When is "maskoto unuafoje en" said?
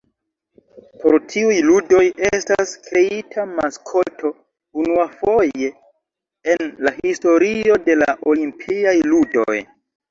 3.53-6.75